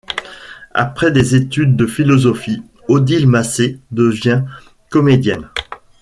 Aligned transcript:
Après 0.73 1.11
des 1.11 1.35
études 1.35 1.75
de 1.75 1.85
philosophie, 1.85 2.63
Odile 2.87 3.27
Massé 3.27 3.77
devient 3.91 4.45
comédienne. 4.89 5.47